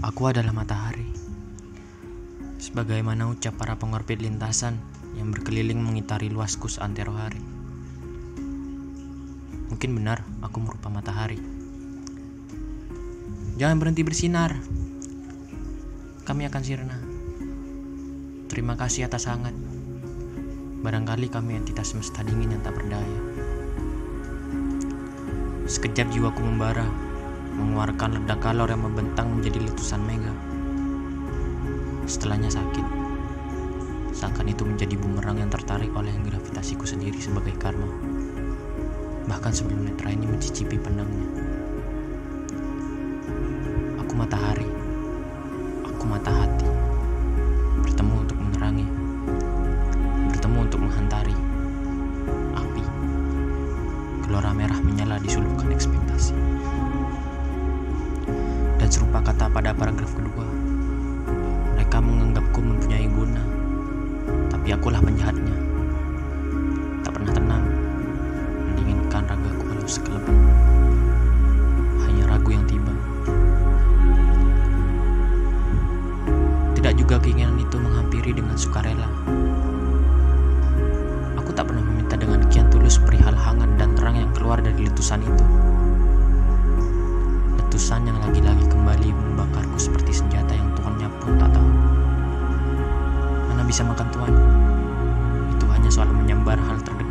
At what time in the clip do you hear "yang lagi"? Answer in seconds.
88.10-88.42